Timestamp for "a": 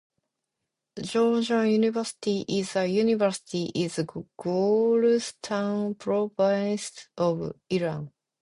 2.75-2.87